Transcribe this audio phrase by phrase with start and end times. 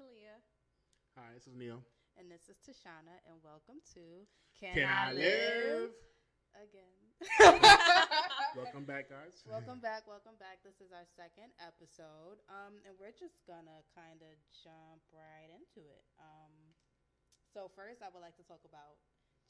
[0.00, 0.40] Talia.
[1.12, 1.84] Hi, this is Neil.
[2.16, 4.24] And this is Tashana, and welcome to
[4.56, 5.92] Can, I, live?
[6.56, 7.04] Again.
[8.56, 9.44] Welcome back, guys.
[9.44, 10.64] welcome back, welcome back.
[10.64, 15.84] This is our second episode, um, and we're just gonna kind of jump right into
[15.84, 16.08] it.
[16.16, 16.50] Um,
[17.52, 18.98] so first, I would like to talk about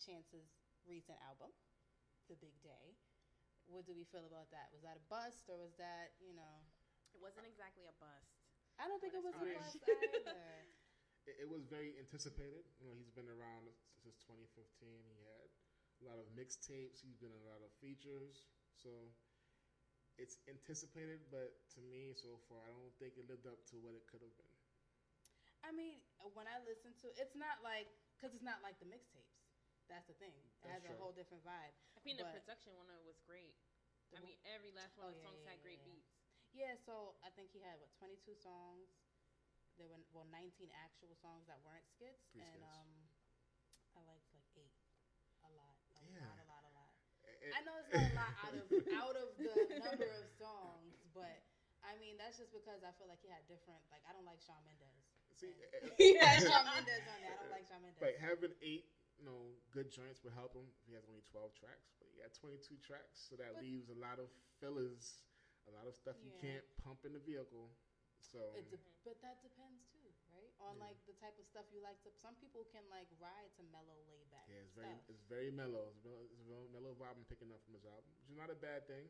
[0.03, 0.51] Chance's
[0.83, 1.55] recent album,
[2.27, 2.99] The Big Day.
[3.71, 4.75] What do we feel about that?
[4.75, 6.67] Was that a bust, or was that you know?
[7.15, 8.40] It wasn't exactly a bust.
[8.81, 9.61] I don't think it was a I mean-
[10.25, 10.41] either.
[11.29, 12.65] It, it was very anticipated.
[12.81, 13.69] You know, he's been around
[14.01, 14.89] since 2015.
[14.89, 15.49] He had
[16.01, 17.05] a lot of mixtapes.
[17.05, 18.49] He's been in a lot of features.
[18.73, 18.89] So
[20.17, 23.93] it's anticipated, but to me, so far, I don't think it lived up to what
[23.93, 24.57] it could have been.
[25.61, 26.01] I mean,
[26.33, 29.37] when I listen to, it's not like because it's not like the mixtapes.
[29.93, 30.33] That's the thing.
[30.33, 31.77] It That's has a whole different vibe.
[31.97, 33.53] I mean, the But- production on it was great.
[34.09, 35.85] The I mean, every last Oh, one of the yeah, songs yeah, had great
[36.61, 36.77] yeah.
[36.85, 38.93] so I think he had what twenty two songs.
[39.81, 42.77] There were well nineteen actual songs that weren't skits, Three and skits.
[42.77, 42.91] um,
[43.97, 44.77] I liked like eight,
[45.41, 46.21] a lot, a Yeah.
[46.21, 46.93] lot, a lot, a lot.
[47.25, 48.65] It- I know it's not a lot out of
[49.01, 49.49] out of the
[49.81, 51.41] number of songs, but
[51.81, 53.81] I mean that's just because I feel like he had different.
[53.89, 55.01] Like I don't like Shawn Mendes.
[55.41, 57.33] See, And- he had Shawn Mendes on there.
[57.33, 58.05] I don't like Shawn Mendes.
[58.05, 58.85] Like having eight,
[59.17, 61.97] you know, good joints would help him he has only twelve tracks.
[61.97, 64.29] But he got twenty two tracks, so that But- leaves a lot of
[64.61, 65.25] fillers,
[65.69, 66.41] a lot of stuff you Yeah.
[66.41, 67.71] can't pump in the vehicle.
[68.21, 70.53] So It de- but that depends too, right?
[70.61, 70.85] On Yeah.
[70.93, 72.13] like the type of stuff you like to.
[72.21, 74.47] Some people can like ride to mellow, laid back.
[74.49, 75.09] yeah, it's very stuff.
[75.09, 75.89] it's very mellow.
[75.89, 78.29] It's a mellow, it's a mellow, mellow vibe I'm picking up from his album, which
[78.29, 79.09] is not a bad thing.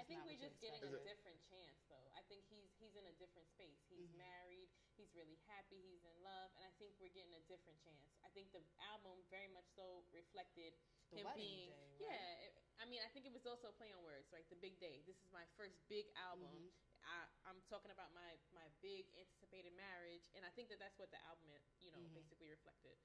[0.00, 1.04] I think we're just getting expected.
[1.04, 2.08] a different chance, though.
[2.16, 3.76] I think he's he's in a different space.
[3.92, 4.16] He's Mhm.
[4.16, 4.70] married.
[4.96, 5.76] He's really happy.
[5.92, 8.16] He's in love, and I think we're getting a different chance.
[8.24, 10.72] I think the album very much so reflected
[11.12, 11.70] The him being.
[11.70, 12.00] day, right?
[12.00, 14.44] Yeah, it, I mean, I think it was also a play on words, right?
[14.52, 15.00] The big day.
[15.08, 16.52] This is my first big album.
[16.52, 16.70] Mhm.
[17.06, 21.08] I, I'm talking about my my big anticipated marriage, and I think that that's what
[21.14, 21.48] the album,
[21.80, 22.12] you know, Mhm.
[22.14, 22.98] basically reflected.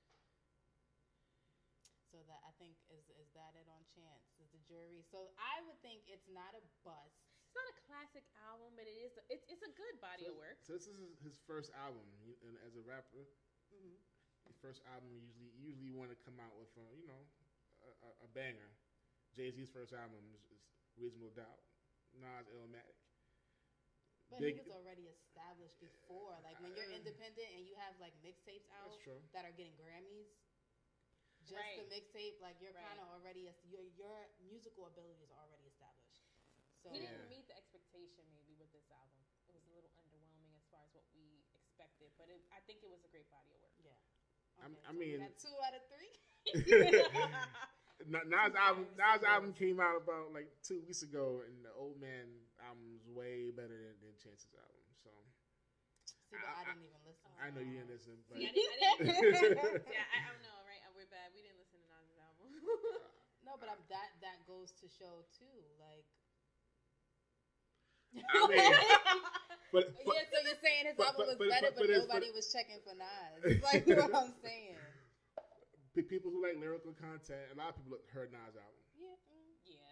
[2.12, 5.00] So that I think is is that it on chance is the jury.
[5.07, 7.16] So I would think it's not a bust.
[7.47, 9.16] It's not a classic album, but it is.
[9.16, 10.59] A, it's it's a good body so, of work.
[10.59, 12.03] So this is his first album,
[12.44, 13.28] and as a rapper,
[13.72, 13.95] Mm-hmm.
[14.44, 17.24] the first album usually usually you want to come out with a you know
[17.88, 18.75] a, a, a banger.
[19.36, 20.62] Jay Z's first album is, is
[21.00, 21.62] Reasonable Doubt.
[22.19, 23.00] Nas Illmatic.
[24.28, 26.36] But Big- he was already established before.
[26.44, 29.19] Like when you're Uh, independent and you have like mixtapes out true.
[29.36, 30.28] that are getting Grammys.
[31.47, 31.80] Just Right.
[31.80, 32.86] the mixtape, like you're Right.
[32.96, 36.24] kind of already your your musical abilities are already established.
[36.84, 37.12] So He Yeah.
[37.12, 39.19] didn't meet the expectation maybe with this album.
[39.48, 42.84] It was a little underwhelming as far as what we expected, but it, I think
[42.84, 43.75] it was a great body of work.
[43.84, 43.96] yeah.
[44.63, 46.13] I'm- Okay, I so mean- two out of three.
[48.09, 52.00] Na- Nas album Nas album came out about like two weeks ago, and the Old
[52.01, 52.29] Man
[52.63, 54.81] album's way better than, than Chance's album.
[55.03, 55.12] So
[56.29, 57.29] See, but I, I- didn't even listen.
[57.41, 60.41] I know you didn't listen, but See, I didn't, I didn't yeah, I, I don't
[60.45, 60.81] know, right?
[60.94, 61.34] We're bad.
[61.34, 62.50] We didn't listen to Nas's album.
[63.41, 66.06] No, but I'm, that that goes to show too, like.
[68.13, 68.59] I mean,
[69.73, 71.97] but, but yeah, so you're saying his but- album was but- better, but- but, but
[72.06, 73.39] nobody but- was checking for Nas.
[73.57, 74.78] It's like what I'm saying.
[75.96, 78.84] Pe- people who like lyrical content, a lot of people heard Nas album.
[78.96, 79.16] Yeah.
[79.31, 79.56] mm.
[79.68, 79.91] yeah,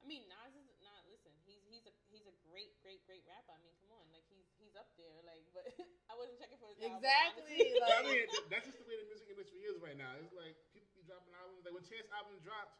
[0.00, 1.04] I mean Nas is not.
[1.12, 3.52] Listen, he's he's a he's a great great great rapper.
[3.52, 5.20] I mean, come on, like he's he's up there.
[5.26, 5.68] Like, but
[6.10, 7.80] I wasn't checking for his Exactly, honestly.
[7.82, 10.16] like- I mean, that's just the way the music industry is right now.
[10.20, 11.62] It's like people be dropping albums.
[11.68, 12.78] Like when Chance album dropped,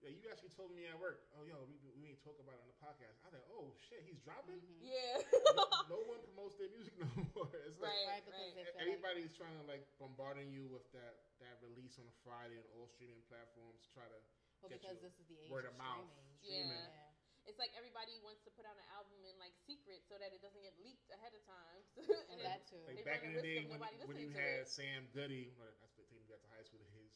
[0.00, 2.62] yeah, you actually told me at work, "Oh, yo, we, we ain't talk about it
[2.64, 4.88] on the podcast." I was like, "Oh shit, he's dropping." Mm-hmm.
[4.88, 5.20] yeah.
[5.56, 5.64] no,
[5.96, 7.52] no one promotes their music no more.
[7.68, 8.06] It's like Right.
[8.08, 12.00] Right, because they feel like everybody's trying to like bombarding you with that that release
[12.00, 13.84] on a Friday on all streaming platforms.
[13.84, 14.20] to Try to
[14.64, 16.08] well, get because you this is the age word of of mouth.
[16.40, 16.72] streaming.
[16.72, 16.80] Yeah.
[16.80, 17.48] Yeah.
[17.48, 20.44] It's like everybody wants to put out an album in like secret so that it
[20.44, 21.80] doesn't get leaked ahead of time.
[22.30, 22.78] And then- that too.
[22.84, 24.70] Like back in the the day when, nobody when you had it.
[24.70, 26.84] Sam Goody, well, that's the thing we got to high school.
[26.94, 27.10] His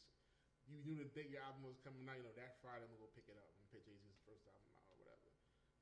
[0.65, 2.17] you knew the date your album was coming out.
[2.17, 4.45] You know that Friday I'm gonna go pick it up and pick Jay Z's first
[4.49, 5.29] album out or whatever.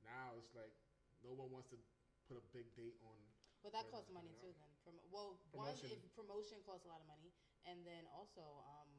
[0.04, 0.76] Now it's like
[1.24, 1.80] no one wants to
[2.28, 3.18] put a big date on.
[3.64, 4.52] But that costs money you too.
[4.52, 4.59] know.
[4.59, 5.88] Then, Prom- well, Promotion.
[5.88, 7.32] one if promotion costs a lot of money,
[7.64, 8.91] and then also um,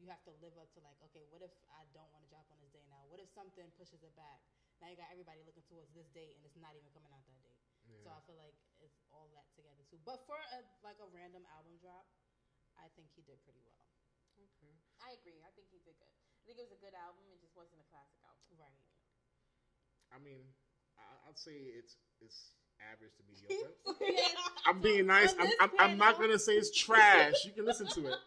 [0.00, 2.48] you have to live up to like, okay, what if I don't want to drop
[2.48, 3.04] on this day now?
[3.12, 4.40] What if something pushes it back?
[4.80, 7.36] Now you got everybody looking towards this date, and it's not even coming out that
[7.44, 7.60] date.
[8.00, 10.00] So I feel like it's all that together too.
[10.06, 12.08] But for a like a random album drop,
[12.78, 13.84] I think he did pretty well.
[14.40, 14.72] Okay.
[15.00, 15.40] I agree.
[15.42, 16.12] I think he did good.
[16.40, 17.24] I think it was a good album.
[17.32, 18.44] It just wasn't a classic album.
[18.56, 18.80] Right.
[20.10, 20.42] I mean,
[20.98, 23.76] I, I'd say it's it's average to mediocre.
[24.66, 25.32] I'm being nice.
[25.38, 27.44] I'm, this I'm, I'm not gonna say it's trash.
[27.44, 28.18] You can listen to it,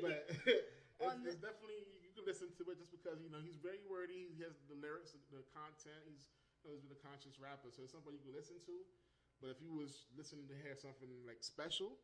[0.00, 3.82] but it's, it's definitely you can listen to it just because you know he's very
[3.88, 4.32] wordy.
[4.32, 6.02] He has the lyrics, the, the content.
[6.06, 6.30] He's
[6.62, 8.76] you know, he's been a conscious rapper, so it's something you can listen to.
[9.42, 11.98] But if you was listening to hear something like special,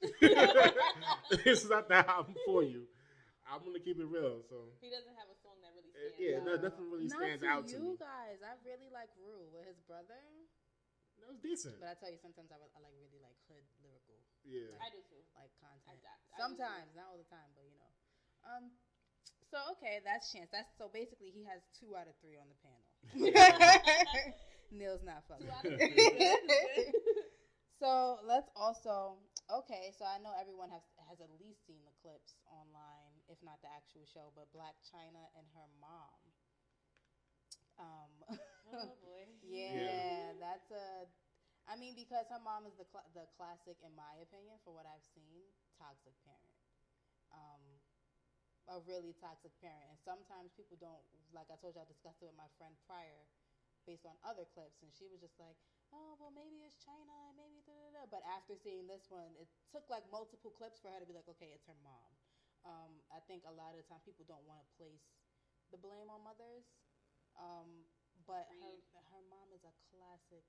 [1.44, 2.88] it's not the album for you.
[3.50, 4.40] I'm gonna keep it real.
[4.48, 6.46] So He doesn't have a song that really Uh, stands yeah, out.
[6.46, 8.00] no, nothing really Not stands to out to you me.
[8.00, 8.38] guys.
[8.40, 10.16] I really like Roo with his brother,
[11.18, 11.76] that was decent.
[11.82, 14.16] but I tell you, sometimes I, I like really like hood lyrical
[14.46, 15.20] Yeah, I do too.
[15.36, 15.98] like content.
[16.00, 17.92] I- I- I do Sometimes, not all the time, but you know.
[18.46, 18.64] Um.
[19.50, 20.48] So okay, that's chance.
[20.54, 22.86] That's so basically he has two out of three on the panel.
[24.70, 25.44] Neil's not fucking.
[25.44, 26.94] Two out of three.
[27.82, 29.18] So let's also
[29.58, 29.90] okay.
[29.98, 33.70] So I know everyone has has at least seen the clips online, if not the
[33.72, 34.30] actual show.
[34.34, 36.20] But Blac Chyna and her mom.
[37.80, 38.12] Um,
[38.76, 39.24] oh boy.
[39.42, 41.08] yeah, that's a.
[41.68, 44.86] I mean, because her mom is the cl- the classic, in my opinion, for what
[44.88, 45.46] I've seen,
[45.78, 46.58] toxic parent.
[47.30, 47.62] Um,
[48.70, 51.02] a really toxic parent, and sometimes people don't
[51.34, 51.50] like.
[51.50, 53.26] I told you, I discussed it with my friend prior,
[53.86, 55.58] based on other clips, and she was just like,
[55.92, 59.34] "Oh, well, maybe it's Chyna, and maybe da da da." But after seeing this one,
[59.38, 62.10] it took like multiple clips for her to be like, "Okay, it's her mom."
[62.64, 65.00] Um, I think a lot of the time people don't want to place
[65.72, 66.66] the blame on mothers,
[67.38, 67.86] um,
[68.26, 68.74] but her
[69.14, 70.44] her mom is a classic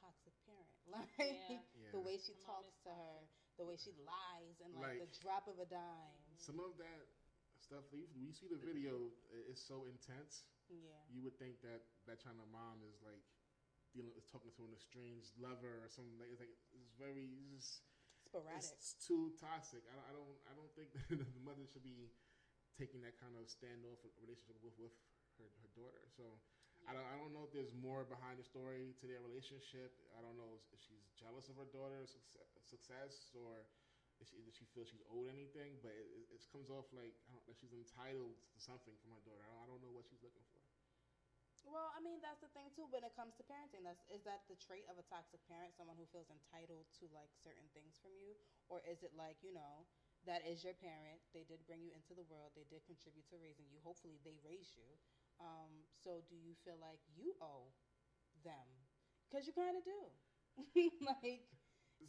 [0.00, 0.70] toxic parent.
[0.88, 1.60] Like Yeah.
[1.76, 1.90] yeah.
[1.92, 3.28] the way she Her talks to her,
[3.58, 6.22] the way she lies, and like, Like- the drop of a dime.
[6.38, 7.04] Some of that
[7.60, 7.84] stuff.
[7.92, 10.44] You, you see the video, i- it's so intense.
[10.70, 13.24] Yeah, You would think that that Chyna mom is like
[13.92, 16.16] dealing, is talking to an estranged lover or something.
[16.20, 17.88] Like it's like it's very it's just
[18.28, 18.76] sporadic.
[18.76, 19.82] It's too toxic.
[19.88, 20.06] I don't.
[20.08, 20.36] I don't.
[20.48, 22.12] I don't think that the mother should be
[22.76, 24.94] taking that kind of standoff relationship with with
[25.40, 26.04] her, her daughter.
[26.12, 26.24] So
[26.86, 27.06] I don't.
[27.08, 29.96] I don't know if there's more behind the story to their relationship.
[30.14, 33.66] I don't know if she's jealous of her daughter's success, success or
[34.20, 35.80] if she, if she feels she's owed anything.
[35.80, 39.16] But it, it, it comes off like I don't, like she's entitled to something from
[39.16, 39.42] her daughter.
[39.42, 40.67] I don't, I don't know what she's looking for.
[41.66, 42.86] Well, I mean that's the thing too.
[42.88, 45.98] When it comes to parenting, that's is that the trait of a toxic parent, someone
[45.98, 48.34] who feels entitled to like certain things from you,
[48.70, 49.84] or is it like you know
[50.24, 51.20] that is your parent?
[51.36, 52.56] They did bring you into the world.
[52.56, 53.78] They did contribute to raising you.
[53.84, 54.96] Hopefully, they raised you.
[55.38, 57.70] Um, so, do you feel like you owe
[58.44, 58.66] them?
[59.28, 60.00] Because you kind of do,
[61.04, 61.44] like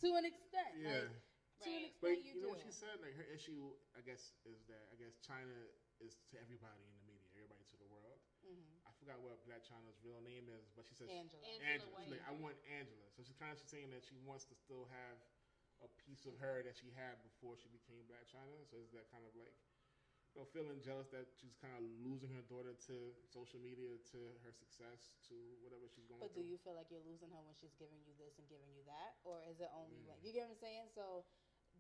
[0.02, 0.72] to an extent.
[0.80, 1.08] Yeah.
[1.10, 1.12] Like,
[1.64, 1.92] to an Right.
[2.00, 2.54] But extent, you, you know do.
[2.56, 3.02] what she said?
[3.04, 5.68] Like her issue, I guess, is that I guess Chyna
[6.00, 8.20] is to everybody in the media, everybody to the world.
[8.44, 11.42] hmm I forgot what Blac Chyna's real name is, but she says Angela.
[11.66, 11.66] Angela
[11.98, 12.14] Angela.
[12.14, 13.10] Like, I want Angela.
[13.18, 15.18] So she's kind of she's saying that she wants to still have
[15.82, 18.62] a piece of her that she had before she became Blac Chyna.
[18.70, 19.50] So is that kind of like,
[20.38, 22.96] you know, feeling jealous that she's kind of losing her daughter to
[23.26, 25.34] social media, to her success, to
[25.66, 26.54] whatever she's going But do through.
[26.54, 29.18] you feel like you're losing her when she's giving you this and giving you that,
[29.26, 30.14] or is it only Mm.
[30.14, 30.86] when you get what I'm saying?
[30.94, 31.26] So,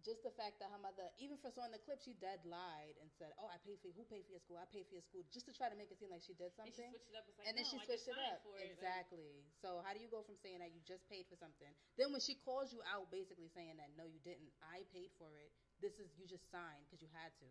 [0.05, 2.95] just the fact that her mother, even for so in the clip, she dead lied
[2.99, 4.57] and said, "Oh, I paid for who paid for your school?
[4.59, 6.55] I paid for your school," just to try to make it seem like she did
[6.55, 6.71] something.
[6.71, 6.91] And she something.
[6.95, 7.25] switched it up.
[7.35, 8.63] Like, And then no, she I switched just it up For it.
[8.63, 9.31] Like, exactly.
[9.59, 12.23] So how do you go from saying that you just paid for something, then when
[12.23, 15.51] she calls you out, basically saying that no, you didn't, I paid for it.
[15.83, 17.49] This is you just signed because you had to,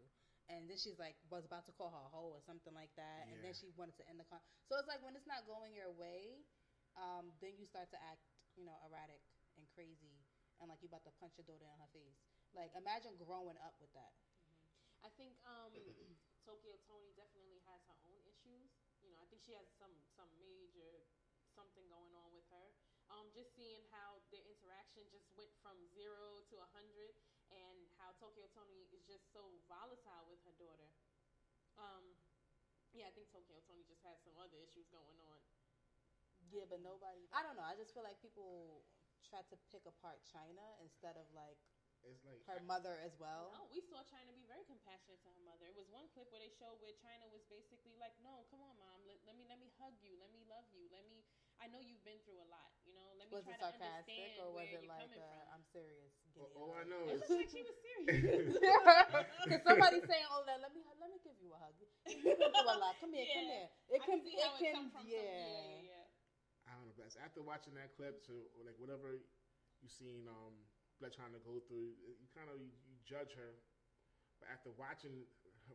[0.52, 3.28] and then she's like was about to call her a hoe or something like that,
[3.28, 4.40] and then she wanted to end the con.
[4.68, 6.44] So it's like when it's not going your way,
[6.96, 8.20] um, then you start to act,
[8.56, 9.20] you know, erratic
[9.56, 10.20] and crazy,
[10.60, 12.20] and like you about to punch your daughter in her face.
[12.58, 14.18] Like imagine growing up with that.
[15.06, 15.70] I think um,
[16.46, 18.74] Tokyo Toni definitely has her own issues.
[18.98, 21.06] You know, I think she has some some major
[21.54, 22.74] something going on with her.
[23.14, 27.14] Um, just seeing how their interaction just went from zero to a hundred,
[27.54, 30.90] and how Tokyo Toni is just so volatile with her daughter.
[31.78, 32.18] Um,
[32.90, 35.40] yeah, I think Tokyo Toni just has some other issues going on.
[36.50, 37.30] Yeah, but nobody.
[37.30, 37.64] I don't know.
[37.64, 38.82] I just feel like people
[39.22, 41.60] try to pick apart Chyna instead of like
[42.08, 43.52] It's like her mother as well.
[43.52, 45.68] No, we saw Chyna be very compassionate to her mother.
[45.68, 48.80] It was one clip where they showed where Chyna was basically like, "No, come on,
[48.80, 49.04] mom.
[49.04, 50.16] Let, let me let me hug you.
[50.16, 50.88] Let me love you.
[50.88, 51.20] Let me.
[51.60, 52.72] I know you've been through a lot.
[52.88, 53.12] You know.
[53.12, 55.28] Let me Was try it to understand or was where it you're like, coming uh,
[55.28, 56.12] from." I'm serious?
[56.32, 58.56] Give all, all I know It is looked like she was serious.
[59.44, 61.76] Because somebody's saying, "Oh, let, let me let me give you a hug.
[62.08, 62.96] You've been through a lot.
[63.02, 63.68] Come here, come here.
[63.92, 65.04] It I can, can see it how can, it come from.
[65.04, 65.20] yeah.
[65.20, 66.06] Yeah, yeah, yeah.
[66.68, 66.96] I don't know.
[66.96, 69.16] But after watching that clip, to or like whatever
[69.80, 73.54] you've seen um Black to go through, you kind of you, you judge her.
[74.38, 75.26] But after watching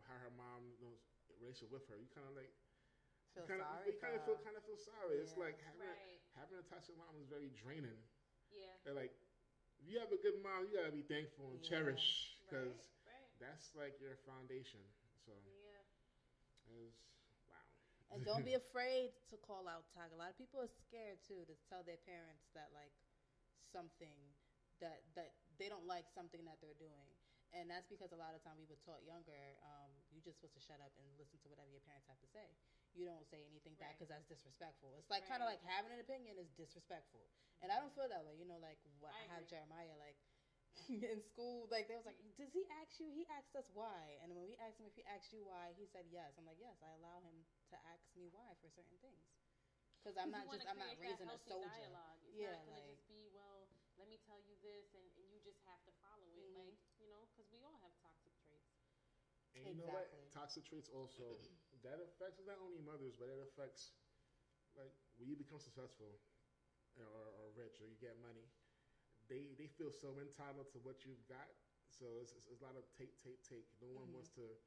[0.08, 0.96] how her mom you know,
[1.40, 2.52] relationship with her, you kind of like
[3.34, 3.88] Feel kind of sorry.
[3.88, 5.18] you kind of feel kind of feel sorry.
[5.18, 6.22] It's like having a, Right.
[6.36, 7.98] having a toxic mom is very draining.
[8.50, 8.78] Yeah.
[8.84, 9.12] They're like,
[9.80, 11.70] if you have a good mom, you gotta be thankful and Yeah.
[11.70, 12.76] cherish because
[13.06, 13.06] Right.
[13.06, 13.30] Right.
[13.40, 14.80] that's like your foundation.
[15.26, 15.84] So Yeah.
[16.68, 17.00] it's
[17.48, 17.66] wow.
[18.12, 20.12] And don't be afraid to call out tag.
[20.14, 22.94] A lot of people are scared too to tell their parents that like
[23.72, 24.18] something
[24.84, 27.10] that that they don't like something that they're doing.
[27.54, 30.58] and that's because a lot of time we were taught younger, um, you just supposed
[30.58, 32.50] to shut up and listen to whatever your parents have to say.
[32.98, 33.98] You don't say anything back Right.
[34.02, 34.98] because that's disrespectful.
[34.98, 37.22] It's like kind of like having an opinion is disrespectful,
[37.62, 38.34] and I don't feel that way.
[38.38, 39.46] You know, like what I I have.
[39.46, 40.18] Jeremiah like
[40.90, 44.34] in school, like they was like, "Does he ask you?" He asked us why, and
[44.34, 46.34] when we asked him if he asked you why, he said yes.
[46.42, 49.22] I'm like, yes, I allow him to ask me why for certain things.
[50.02, 51.70] Because I'm not just I'm not raising a soldier.
[51.70, 52.18] Dialogue.
[52.26, 53.63] It's Yeah, like- just be well.
[54.04, 56.44] Let me tell you this, and, and you just have to follow it.
[56.52, 56.60] Mhm.
[56.60, 58.84] Like you know, because we all have toxic traits.
[59.56, 60.12] And you know what?
[60.28, 61.40] Toxic traits also
[61.88, 63.96] that affects not only mothers, but it affects
[64.76, 66.20] like when you become successful
[67.00, 68.52] or, or rich or you get money.
[69.32, 71.48] They they feel so entitled to what you've got.
[71.88, 73.72] So it's, it's, it's a lot of take take take.
[73.80, 74.20] No one Mhm.
[74.20, 74.60] wants to,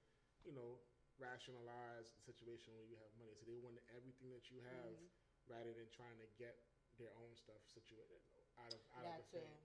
[0.45, 0.81] you know,
[1.21, 3.35] rationalize the situation when you have money.
[3.37, 5.11] So they want everything that you have Mhm.
[5.47, 6.57] rather than trying to get
[6.97, 8.25] their own stuff situated
[8.61, 9.45] out of out That of the too.
[9.45, 9.65] fame.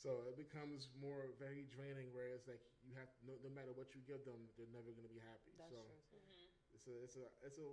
[0.00, 2.08] So it becomes more very draining.
[2.16, 5.04] Where it's like you have no, no matter what you give them, they're never going
[5.04, 5.52] to be happy.
[5.60, 6.22] That's so true too.
[6.24, 6.76] Mm-hmm.
[6.76, 7.68] it's a it's a it's a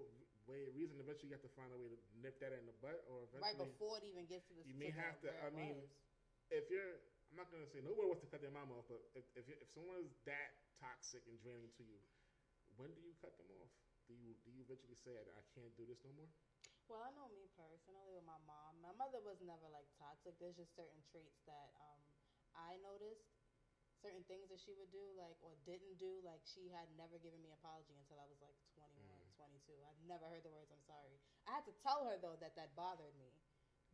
[0.49, 0.99] way reason.
[0.99, 3.55] Eventually, you have to find a way to nip that in the butt, or Right
[3.55, 5.87] before it even gets to the you may have to- I it mean, was.
[6.51, 6.99] if you're,
[7.31, 9.47] I'm not going to say nobody wants to cut their mom off, but if if,
[9.47, 10.51] if someone is that
[10.83, 11.99] toxic and draining to you,
[12.75, 13.71] when do you cut them off?
[14.07, 16.31] Do you do you eventually say I can't do this no more?
[16.88, 18.79] Well, I know me personally with my mom.
[18.79, 20.39] My mother was never like toxic.
[20.39, 22.00] There's just certain traits that um,
[22.56, 23.27] I noticed.
[23.98, 27.41] Certain things that she would do, like or didn't do, like she had never given
[27.41, 29.34] me apology until I was like 21, Mm.
[29.41, 29.74] 22.
[29.89, 31.17] I've never heard the words "I'm sorry."
[31.50, 33.34] I had to tell her though that that bothered me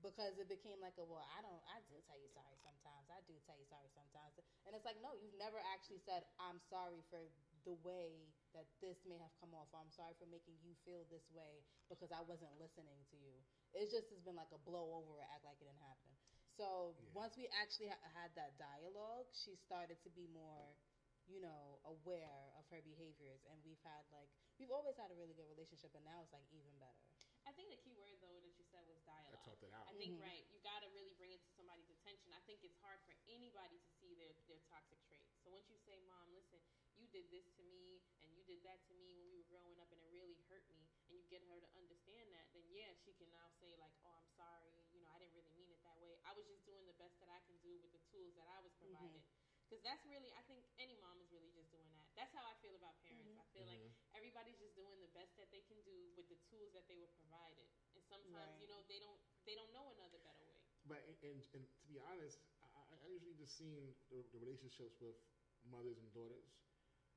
[0.04, 3.08] because it became like a well, I don't, I do tell you sorry sometimes.
[3.08, 4.36] I do tell you sorry sometimes,
[4.68, 7.24] and it's like no, you've never actually said I'm sorry for
[7.64, 9.70] the way that this may have come off.
[9.74, 13.42] I'm sorry for making you feel this way because I wasn't listening to you.
[13.74, 16.14] It just has been like a blow over or act like it didn't happen.
[16.54, 17.10] So Yeah.
[17.18, 20.78] once we actually ha- had that dialogue, she started to be more,
[21.26, 24.30] you know, aware of her behaviors, and we've had like
[24.62, 27.02] we've always had a really good relationship, and now it's like even better.
[27.44, 29.34] I think the key word though that you said was dialogue.
[29.34, 29.46] I dialogue.
[29.50, 29.86] talked it out.
[29.90, 30.22] I think Mhm.
[30.24, 30.46] right.
[30.54, 32.32] You got to really bring it to somebody's attention.
[32.32, 35.34] I think it's hard for anybody to see their their toxic traits.
[35.44, 36.62] So once you say, "Mom, listen,
[36.96, 39.80] you did this to me and you did that to me when we were growing
[39.80, 42.92] up, and it really hurt me," and you get her to understand that, then yeah,
[43.00, 44.76] she can now say like, "Oh, I'm sorry.
[44.92, 46.20] You know, I didn't really mean it that way.
[46.28, 48.60] I was just doing the best that I can do with the tools that I
[48.60, 49.24] was provided."
[49.64, 52.12] Because that's really, I think any mom is really just doing that.
[52.20, 53.32] That's how I feel about parents.
[53.32, 53.40] Mhm.
[53.40, 53.96] I feel like Mhm.
[54.12, 57.08] everybody's just doing the best that they can do with the tools that they were
[57.16, 58.60] provided and sometimes Right.
[58.62, 61.58] you know they don't they don't know another better way But and, and to
[61.88, 65.16] be honest, I, I- I usually just seen the, the relationships with
[65.64, 66.52] mothers and daughters.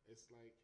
[0.06, 0.54] It's like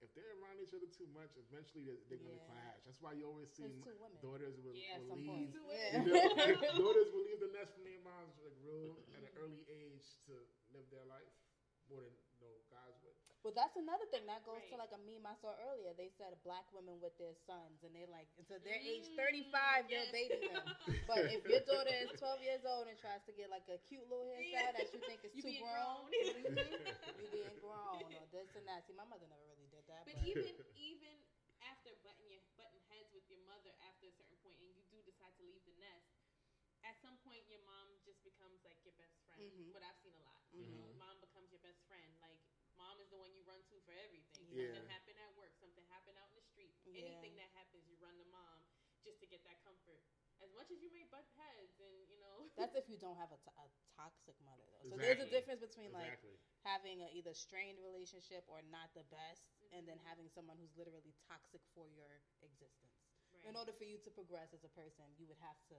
[0.00, 2.50] if they're around each other too much, eventually they're, they're going to Yeah.
[2.52, 2.80] clash.
[2.88, 4.16] That's why you always see two women.
[4.24, 5.52] daughters will, Yeah, At will some leave.
[5.52, 6.00] point, yeah.
[6.00, 9.64] You know, daughters will leave the nest from their moms like real at an early
[9.68, 10.34] age to
[10.72, 11.30] live their life
[11.88, 13.16] more than no guys would.
[13.40, 15.96] Well, that's another thing that goes to like a meme I saw earlier.
[15.96, 19.48] They said black women with their sons, and they like until their age Mm, thirty
[19.48, 20.12] five, they'll yes.
[20.12, 20.60] baby them.
[21.08, 24.04] But if your daughter is twelve years old and tries to get like a cute
[24.12, 24.76] little hairstyle Yeah.
[24.76, 26.20] that you think is You too being grown, grown.
[27.16, 28.84] you being grown or this and that.
[28.84, 29.59] See, my mother never really did that.
[30.10, 31.16] But But, even even
[31.62, 34.98] after butting your button heads with your mother after a certain point and you do
[35.06, 36.10] decide to leave the nest
[36.82, 39.70] at some point your mom just becomes like your best friend Mhm.
[39.70, 40.98] what i've seen a lot you know Mhm.
[40.98, 42.40] mom becomes your best friend like
[42.74, 44.72] mom is the one you run to for everything Yeah.
[44.72, 47.04] something happened at work something happened out in the street Yeah.
[47.06, 48.64] anything that happens you run to mom
[49.04, 50.02] just to get that comfort
[50.40, 53.30] as much as you may butt heads and you know that's if you don't have
[53.32, 54.88] a, to- a toxic mother though.
[54.88, 56.36] So there's a difference between like exactly.
[56.64, 61.14] having a either strained relationship or not the best, and then having someone who's literally
[61.30, 62.96] toxic for your existence.
[63.34, 63.46] Right.
[63.50, 65.78] In order for you to progress as a person, you would have to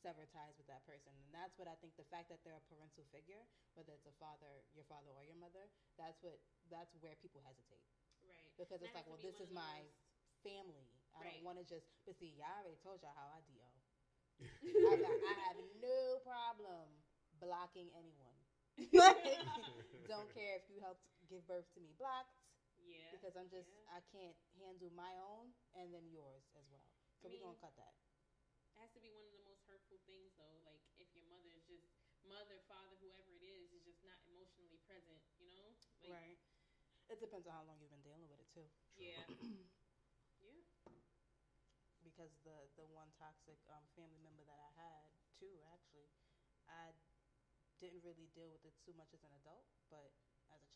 [0.00, 1.92] sever ties with that person, and that's what I think.
[2.00, 3.42] The fact that they're a parental figure,
[3.76, 5.68] whether it's a father, your father, or your mother,
[6.00, 6.40] that's what
[6.72, 7.84] that's where people hesitate
[8.24, 10.00] right because And it's that like, well, this is my most-
[10.40, 10.88] family.
[11.12, 11.36] I Right.
[11.36, 11.84] don't want to just.
[12.08, 13.60] But see, y'all already told y'all how I do.
[14.88, 16.88] I, I have no problem
[17.36, 18.38] blocking anyone.
[20.08, 22.39] don't care if you helped give birth to me blocked
[22.90, 23.86] yeah because I'm just yeah.
[23.90, 26.88] I can't handle my own and then yours as well.
[27.20, 27.94] So I we're gonna cut that.
[28.74, 31.50] It has to be one of the most hurtful things though like if your mother
[31.52, 31.86] is just
[32.22, 36.38] mother father whoever it is is just not emotionally present you know like right.
[37.10, 38.66] It depends on how long you've been dealing with it too.
[38.96, 39.22] yeah
[40.40, 40.62] yeah
[42.02, 46.08] Because the the one toxic um, family member that I had too, actually,
[46.66, 46.92] I
[47.80, 50.29] didn't really deal with it too much as an adult, but as a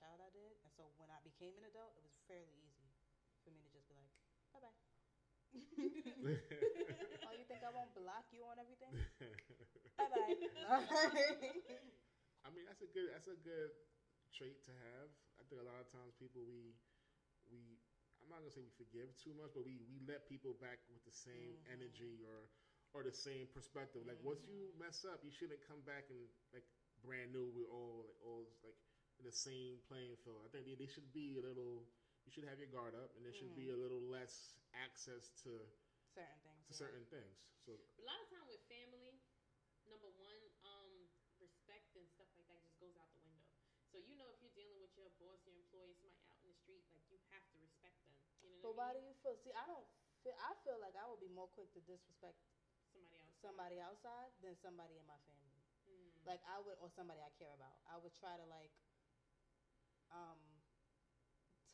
[0.04, 2.92] child I did, and so when I became an adult, it was fairly easy
[3.40, 4.12] for me to just be like,
[4.52, 4.76] bye bye.
[7.24, 8.90] oh, you think I won't block you on everything?
[9.96, 10.34] Bye bye.
[12.44, 13.70] I mean, that's a good that's a good
[14.34, 15.08] trait to have.
[15.38, 16.74] I think a lot of times people we
[17.46, 17.78] we
[18.18, 21.04] I'm not gonna say we forgive too much, but we we let people back with
[21.06, 21.70] the same Mhm.
[21.70, 22.50] energy or
[22.92, 24.02] or the same perspective.
[24.06, 26.66] Like once you mess up, you shouldn't come back and like
[27.02, 27.46] brand new.
[27.54, 28.93] We're all like all like in
[29.24, 30.44] the same playing field.
[30.44, 31.84] I think they, they should be a little.
[32.24, 35.60] You should have your guard up, and there should be a little less access to
[36.14, 36.64] Certain things.
[36.68, 36.78] to yeah.
[36.78, 37.34] certain things.
[37.66, 39.20] So A lot of time with family,
[39.88, 40.92] number one, um,
[41.40, 43.44] respect and stuff like that just goes out the window.
[43.92, 46.56] So you know if you're dealing with your boss, your employee, somebody out in the
[46.56, 48.14] street, like you have to respect them.
[48.40, 49.36] You know But what why I do you feel?
[49.38, 49.86] See, I don't.
[50.24, 52.40] Feel, I feel like I would be more quick to disrespect
[52.94, 53.34] somebody else.
[53.44, 55.60] somebody outside than somebody in my family.
[55.84, 56.10] Mm.
[56.24, 57.76] Like I would, or somebody I care about.
[57.90, 58.72] I would try to like,
[60.14, 60.38] um,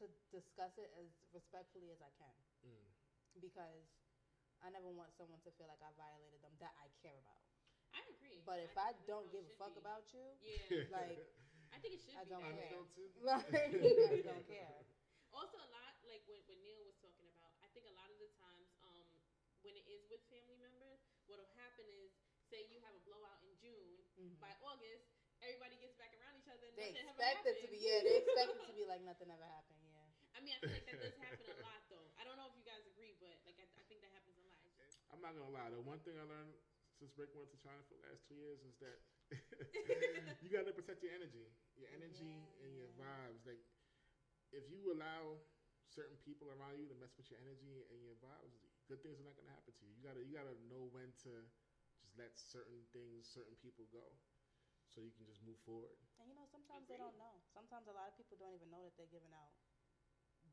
[0.00, 2.86] to discuss it as respectfully as I can mm.
[3.38, 3.86] because
[4.64, 7.44] I never want someone to feel like I violated them that I care about.
[7.92, 8.40] I agree.
[8.44, 9.80] But if think I don't give a fuck be.
[9.80, 11.20] about you, yeah, like
[11.72, 12.30] I think it should I be.
[12.30, 12.68] don't that way.
[12.70, 12.80] care.
[12.80, 13.12] Unfiltered.
[13.22, 13.44] right,
[14.14, 14.84] I don't care.
[15.30, 18.18] Also, a lot like when, when Neil was talking about, I think a lot of
[18.18, 19.06] the times, um,
[19.62, 20.98] when it is with family members,
[21.30, 22.10] what'll happen is,
[22.50, 24.40] say you have a blowout in June, Mhm.
[24.42, 25.06] by August,
[25.44, 26.68] everybody gets back around each other.
[26.68, 28.00] And They nothing ever expect it to be yeah.
[28.04, 29.80] They expect it to be like nothing ever happened.
[29.82, 30.36] Yeah.
[30.36, 32.08] I mean, I feel like that does happen a lot, though.
[32.16, 34.44] I don't know if you guys agree, but like I, I think that happens a
[34.46, 34.60] lot.
[35.10, 35.68] I'm not gonna lie.
[35.74, 36.54] The one thing I learned
[36.96, 38.98] since Rick went to China for the last two years is that
[40.42, 43.42] you gotta protect your energy, your energy and your vibes.
[43.42, 43.58] Like
[44.54, 45.42] if you allow
[45.90, 48.54] certain people around you to mess with your energy and your vibes,
[48.86, 49.92] good things are not gonna happen to you.
[49.98, 51.32] You gotta you gotta know when to
[51.98, 54.14] just let certain things, certain people go,
[54.90, 55.94] so you can just move forward.
[56.18, 57.40] And you know, sometimes they don't know.
[57.54, 59.54] Sometimes a lot of people don't even know that they're giving out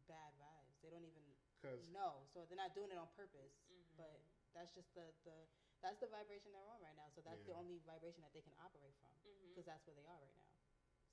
[0.08, 0.76] bad vibes.
[0.82, 1.24] They don't even
[1.62, 2.26] Cause know.
[2.32, 3.58] So they're not doing it on purpose.
[3.66, 3.98] Mhm.
[3.98, 4.22] But
[4.54, 5.36] that's just the, the
[5.82, 7.10] that's the vibration they're on right now.
[7.14, 9.14] So that's the only vibration that they can operate from
[9.54, 10.54] because that's where they are right now.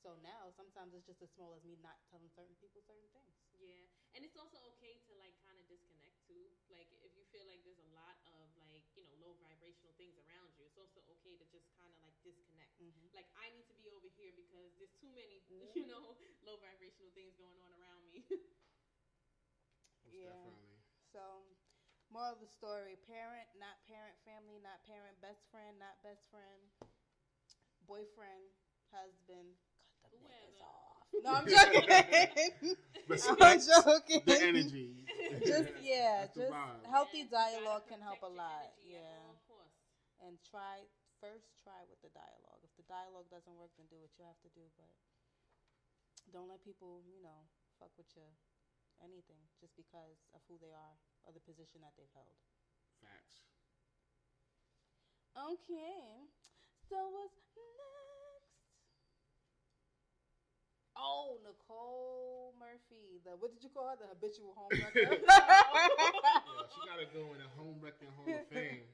[0.00, 3.36] So now sometimes it's just as small as me not telling certain people certain things.
[3.60, 6.48] Yeah, and it's also okay to like kind of disconnect too.
[6.68, 10.14] Like if you feel like there's a lot of like you know low vibrational things
[10.18, 12.74] around you, it's also okay to just kind of like disconnect.
[12.80, 13.10] Mm-hmm.
[13.14, 15.74] Like I need to be over here because there's too many Mhm.
[15.74, 18.22] you know low vibrational things going on around me.
[20.06, 20.30] most Yeah.
[20.30, 20.78] definitely.
[21.12, 21.46] So,
[22.10, 26.60] more of the story: parent, not parent; family, not parent; best friend, not best friend;
[27.86, 28.50] boyfriend,
[28.92, 29.56] husband.
[30.02, 31.06] Cut the niggas off.
[31.22, 31.88] No, I'm joking.
[33.40, 34.22] I'm joking.
[34.26, 35.03] the energy.
[35.44, 36.84] Just yeah, That's the just vibe.
[36.90, 38.68] healthy Yeah, you gotta dialogue can help a lot.
[38.84, 39.80] Yeah, all costs.
[40.20, 40.84] and try
[41.20, 42.60] first try with the dialogue.
[42.60, 44.64] If the dialogue doesn't work, then do what you have to do.
[44.76, 44.92] But
[46.32, 47.48] don't let people, you know,
[47.80, 48.26] fuck with you
[49.02, 50.94] anything just because of who they are
[51.26, 52.36] or the position that they've held.
[53.02, 53.44] Facts.
[55.34, 56.28] Okay.
[56.88, 57.93] So what's next?
[60.96, 63.18] Oh, Nicole Murphy.
[63.24, 63.96] The what did you call her?
[63.96, 65.18] The habitual homewrecker.
[66.44, 68.86] Yeah, she gotta go in the home wrecking hall of fame.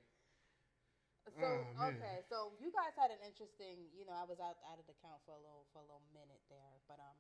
[1.37, 3.87] so Oh, okay, so you guys had an interesting.
[3.93, 6.03] You know, I was out out of the count for a little for a little
[6.13, 7.17] minute there, but um,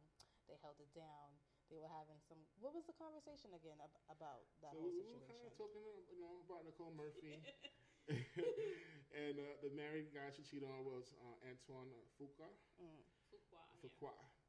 [0.48, 1.36] they held it down.
[1.68, 2.40] They were having some.
[2.58, 5.84] What was the conversation again ab- about that So whole we were kind of talking,
[6.10, 7.38] you know, about Nicole Murphy,
[9.14, 12.50] and uh, the married guy she cheated on was uh, Antoine Fuqua.
[12.82, 13.04] Mm.
[13.30, 13.62] Fuqua.
[13.78, 14.10] Fuqua.
[14.10, 14.39] All right.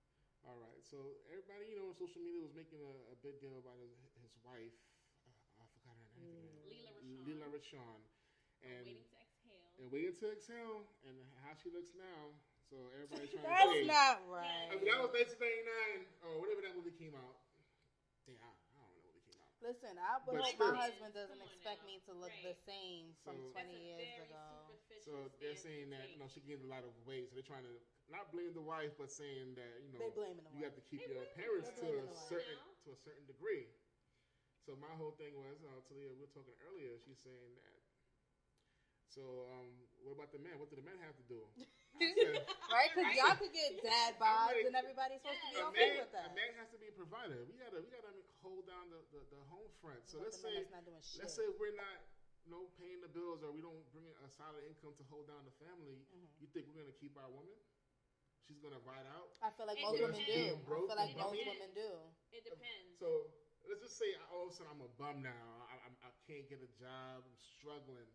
[0.92, 1.00] So
[1.32, 4.34] everybody, you know, on social media was making a, a big deal about his, his
[4.44, 4.76] wife.
[5.24, 6.28] Uh, I forgot her name.
[6.28, 6.68] Mm.
[6.68, 7.24] Lela Rochon.
[7.24, 8.00] Lela Rochon.
[8.62, 9.72] I'm And waiting to exhale.
[9.80, 11.16] and waiting to exhale, and
[11.48, 12.36] how she looks now.
[12.70, 13.88] So everybody's trying to That's say.
[13.88, 14.16] not
[14.72, 17.36] I mean, that was 1999 or whatever that movie came out.
[18.28, 19.52] Damn, I, I don't know when it came out.
[19.64, 20.72] Listen, I would But hope still.
[20.72, 21.90] my husband doesn't expect now.
[21.92, 22.48] me to look Right.
[22.52, 24.71] the same from So- 20 years ago.
[25.02, 27.46] Superficial So they're saying that you know she gained a lot of weight, so they're
[27.48, 27.76] trying to
[28.14, 30.84] not blame the wife, but saying that you know They blaming the you have to
[30.86, 32.84] keep They your blaming appearance to a They blaming the certain wife.
[32.86, 33.66] to a certain degree.
[34.62, 36.94] So my whole thing was, uh, Talia, we were talking earlier.
[37.02, 37.82] She's saying that.
[39.10, 39.68] So um,
[40.06, 40.56] what about the men?
[40.62, 41.42] What do the men have to do?
[42.00, 42.88] Said, Right?
[42.96, 46.00] Because y'all could get dad vibes like, and everybody's supposed to be a okay man,
[46.00, 46.32] with that.
[46.32, 47.44] a man has to be a provider.
[47.50, 50.00] We gotta, we gotta hold down the, the, the home front.
[50.08, 51.20] So But let's say, not doing shit.
[51.28, 52.11] let's say we're not, you
[52.50, 55.54] know, paying the bills or we don't bring a solid income to hold down the
[55.62, 56.02] family.
[56.10, 56.28] Mhm.
[56.40, 57.58] You think we're gonna keep our woman?
[58.48, 59.32] She's gonna ride out.
[59.42, 60.34] I feel like It most women do.
[60.34, 60.66] depends.
[60.68, 61.90] I feel like It most women do.
[62.32, 62.98] It depends.
[63.00, 63.28] So
[63.68, 65.68] let's just say all of a sudden I'm a bum now.
[65.70, 67.24] I, I, I can't get a job.
[67.26, 68.10] I'm struggling.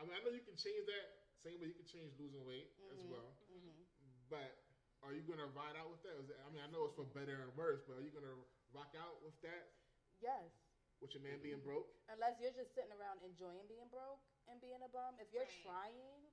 [0.00, 1.06] I mean, I know you can change that.
[1.42, 3.08] Same way you can change losing weight as Mhm.
[3.10, 3.36] well.
[3.48, 3.84] hmm
[4.28, 4.56] But
[5.02, 6.16] are you gonna ride out with that?
[6.16, 8.34] Is it- I mean, I know it's for better and worse, but are you gonna
[8.72, 9.68] rock out with that?
[10.20, 10.50] Yes.
[11.04, 11.84] With your man being broke?
[12.08, 15.20] Unless you're just sitting around enjoying being broke and being a bum.
[15.20, 15.60] If you're Right.
[15.92, 16.32] trying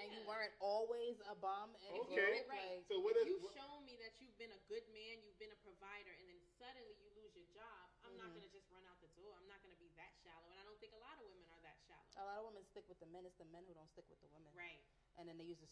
[0.00, 2.16] and you weren't always a bum and Okay.
[2.16, 2.80] broke, Right.
[2.80, 3.36] like So what if if?
[3.36, 6.40] you've shown me that you've been a good man, you've been a provider, and then
[6.56, 8.40] suddenly you lose your job, I'm not Mhm.
[8.40, 9.36] gonna just run out the door.
[9.36, 11.60] I'm not gonna be that shallow, and I don't think a lot of women are
[11.60, 12.08] that shallow.
[12.16, 13.26] a lot of women stick with the men.
[13.26, 14.80] It's the men who don't stick with the women, Right.
[15.20, 15.68] and then they use the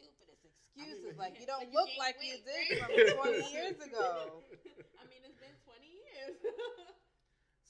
[0.00, 2.80] stupidest mean, excuses but- like you don't Like you look gained like you did right?
[2.80, 2.90] from
[3.36, 4.44] 20 years ago.
[4.98, 6.40] I mean, it's been 20 years.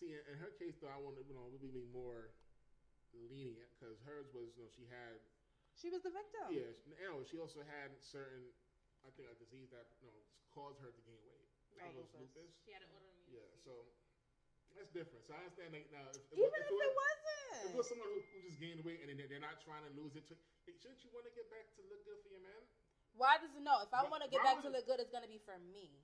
[0.02, 2.34] See, in in her case, though, I want to, you know, be more
[3.14, 5.22] lenient because hers was, you know, she had,
[5.78, 6.50] She was the victim.
[6.50, 8.50] yeah, she- you oh, know, she also had certain,
[9.06, 10.18] I think, a disease that, you know,
[10.50, 11.46] caused her to gain weight.
[11.78, 11.94] Right.
[11.94, 12.18] It Lupus.
[12.34, 12.50] lupus.
[12.66, 13.30] she had an autoimmune.
[13.30, 13.62] Yeah, disease.
[13.62, 13.72] so
[14.74, 15.22] that's different.
[15.22, 17.78] So I understand, like, now, if, if, Even if, if it it was, if it
[17.78, 17.86] wasn't.
[17.94, 20.26] someone who, who just gained weight and then they're, they're not trying to lose it,
[20.28, 20.34] to,
[20.66, 22.58] like, shouldn't you want to get back to look good for your man?
[23.14, 23.78] Why does it know?
[23.86, 26.00] If I want to get back to look good, it's gonna be for me.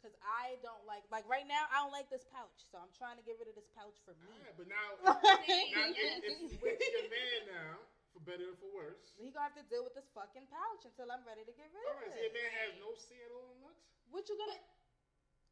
[0.00, 1.68] Cause I don't like like right now.
[1.68, 4.16] I don't like this pouch, so I'm trying to get rid of this pouch for
[4.24, 4.32] me.
[4.32, 4.96] Alright, but now,
[5.44, 5.68] Same.
[5.76, 6.24] now Yes.
[6.24, 7.72] if, if you with your man now,
[8.16, 11.12] for better or for worse, He gonna have to deal with this fucking pouch until
[11.12, 12.40] I'm ready to get rid all of right, so your it.
[12.40, 13.84] man has no say at all in looks.
[14.08, 14.56] What you gonna?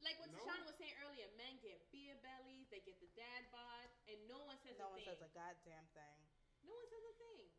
[0.01, 0.41] Like what No.
[0.41, 4.41] Tashana was saying earlier, men get beer bellies, they get the dad bod, and no
[4.49, 5.13] one says No a one thing.
[5.13, 6.19] says a goddamn thing.
[6.65, 7.53] no one says a thing.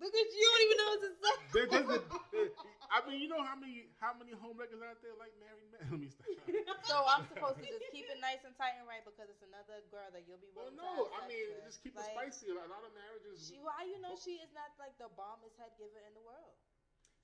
[0.00, 0.40] Look at you!
[0.40, 2.73] You don't even know what to say.
[2.90, 5.16] There, there's a, there- I mean, you know how many how many homewreckers out there
[5.16, 5.80] like married men?
[5.90, 6.84] Let me stop.
[6.84, 9.80] So I'm supposed to just keep it nice and tight and right because it's another
[9.88, 11.64] girl that you'll be Well, no, to I have sex mean, with.
[11.68, 12.52] just keep Like, it spicy.
[12.52, 13.40] A lot of marriages.
[13.40, 16.54] She, how you know she is not like the bombest head giver in the world?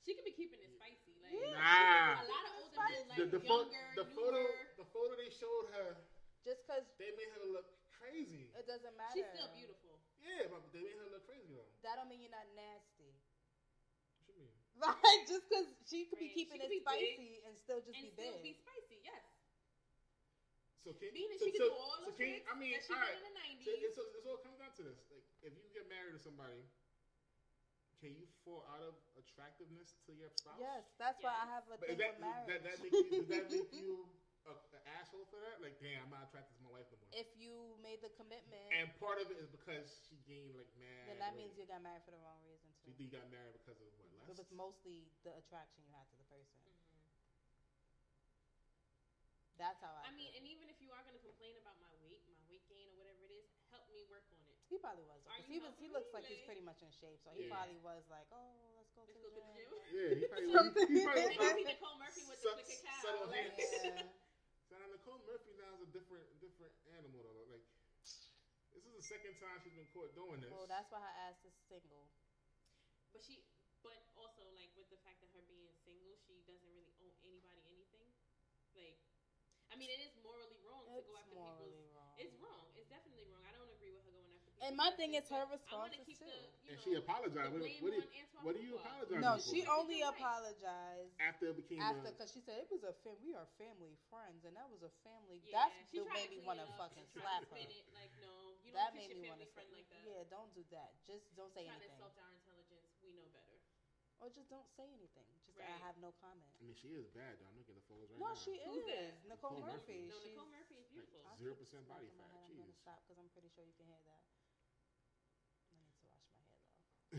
[0.00, 1.12] She could be keeping it spicy.
[1.20, 1.52] Like Yeah.
[1.60, 2.24] Nah.
[2.24, 4.40] a lot of older men like the, the, pho- younger, the photo,
[4.80, 5.88] the photo they showed her,
[6.44, 7.68] Just because they made her look
[8.00, 8.48] crazy.
[8.56, 9.12] it doesn't matter.
[9.12, 10.00] She's still beautiful.
[10.24, 11.68] Yeah, but they made her look crazy though.
[11.84, 12.99] That don't mean you're not nasty.
[14.80, 14.96] What?
[15.04, 16.34] Like just because she could be Right.
[16.34, 18.42] keeping She it be spicy and still just and be still big.
[18.42, 19.24] be spicy, yes.
[20.80, 22.72] So can Meaning so, she can so, do all so the can, tricks I mean,
[22.72, 23.84] that she all did in the So 90s.
[23.84, 24.96] it's, it's all comes down to this.
[25.12, 26.64] Like, if you get married to somebody,
[28.00, 30.56] can you fall out of attractiveness to your spouse?
[30.56, 32.48] Yes, that's why I have a But thing that, with marriage.
[32.48, 34.08] that, that make you, does that make you
[34.48, 35.60] a, an asshole for that?
[35.60, 37.12] Like, damn, I'm not attracted to my wife no more.
[37.12, 41.12] if you made the commitment, and part of it is because she gained like mad.
[41.12, 41.44] then that weight.
[41.44, 42.96] means you got married for the wrong reason So too.
[42.96, 44.09] you you got married because of what?
[44.30, 44.46] It Lust?
[44.46, 46.62] was mostly the attraction you had to the person.
[46.94, 47.10] Mhm.
[49.58, 50.08] That's how I.
[50.08, 50.38] I mean, feel.
[50.38, 53.24] and even if you are gonna complain about my weight, my weight gain or whatever
[53.26, 54.56] it is, help me work on it.
[54.70, 55.20] he probably was.
[55.26, 55.74] Are 'cause you he was.
[55.76, 56.14] He looks me?
[56.14, 57.52] like he's pretty much in shape, so he Yeah.
[57.52, 59.90] probably was like, "Oh, let's go Let's to go the to the gym." gym.
[59.90, 60.48] Yeah, he probably.
[60.52, 60.86] Something.
[60.86, 63.00] he, he probably was, see Nicole Murphy with the Sub- click a cow.
[63.02, 63.52] subtle Like.
[63.58, 64.06] Yeah.
[64.70, 67.42] So now Nicole Murphy now is a different different animal though.
[67.50, 67.64] Like
[68.72, 70.50] this is the second time she's been caught doing this.
[70.50, 72.06] Well, that's why her ass is single.
[73.12, 73.42] But she,
[73.84, 77.60] but also like with the fact that her being single, she doesn't really owe anybody
[77.68, 78.08] anything.
[78.76, 78.96] Like,
[79.70, 81.94] I mean, it is morally wrong It's to go after morally people's.
[81.94, 82.14] wrong.
[82.18, 82.66] It's wrong.
[82.74, 83.42] It's definitely wrong.
[83.46, 84.66] I don't agree with her going after people.
[84.66, 86.26] And my thing is her but I wanna responses keep too.
[86.26, 87.50] The, you and know, she apologized.
[87.54, 90.10] What, what, do you, on Antoine what do you apologize No, she Because only right.
[90.10, 93.14] apologized after it became after because she said it was a fam.
[93.22, 95.38] We are family friends, and that was a family.
[95.46, 97.58] Yeah, That's she what tried made me want to fucking slap her.
[97.62, 100.02] it Like, no, you That don't made me want to family friend like that.
[100.02, 100.90] Yeah, don't do that.
[101.06, 102.90] Just don't say Trying to anything, insult our intelligence.
[103.00, 103.56] We know better.
[104.20, 105.24] Or just don't say anything.
[105.48, 106.52] Just I have no comment.
[106.60, 107.48] I mean, she is bad though.
[107.48, 108.34] I'm looking at the photos right No, now.
[108.36, 109.24] No, she Who's is that?
[109.24, 110.04] Nicole, Nicole Murphy.
[110.08, 111.24] No, She's, Nicole Murphy is beautiful.
[111.24, 112.28] I Zero keep percent body fat.
[112.28, 112.44] head.
[112.52, 114.22] I'm gonna stop because I'm pretty sure you can hear that.
[115.72, 116.84] I need to wash my hair though.